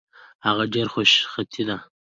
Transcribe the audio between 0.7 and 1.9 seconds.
ډېرې خوشخطه دي